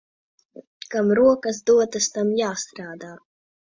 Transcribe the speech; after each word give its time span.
Kam 0.95 1.13
rokas 1.21 1.63
dotas, 1.69 2.11
tam 2.19 2.35
jāstrādā. 2.43 3.17